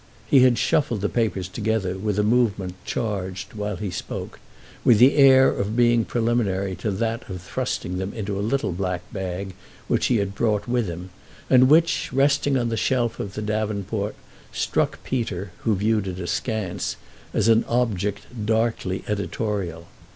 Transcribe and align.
He 0.25 0.39
had 0.39 0.57
shuffled 0.57 1.01
the 1.01 1.09
papers 1.09 1.47
together 1.47 1.95
with 1.95 2.17
a 2.17 2.23
movement 2.23 2.73
charged, 2.85 3.53
while 3.53 3.75
he 3.75 3.91
spoke, 3.91 4.39
with 4.83 4.97
the 4.97 5.13
air 5.15 5.47
of 5.49 5.75
being 5.75 6.05
preliminary 6.05 6.75
to 6.77 6.89
that 6.89 7.29
of 7.29 7.39
thrusting 7.39 7.99
them 7.99 8.11
into 8.11 8.35
a 8.35 8.41
little 8.41 8.71
black 8.71 9.03
bag 9.13 9.53
which 9.87 10.07
he 10.07 10.17
had 10.17 10.33
brought 10.33 10.67
with 10.67 10.87
him 10.87 11.11
and 11.51 11.69
which, 11.69 12.11
resting 12.11 12.57
on 12.57 12.69
the 12.69 12.77
shelf 12.77 13.19
of 13.19 13.35
the 13.35 13.43
davenport, 13.43 14.15
struck 14.51 14.97
Peter, 15.03 15.51
who 15.65 15.75
viewed 15.75 16.07
it 16.07 16.17
askance, 16.19 16.95
as 17.31 17.47
an 17.47 17.63
object 17.67 18.25
darkly 18.47 19.03
editorial. 19.07 19.85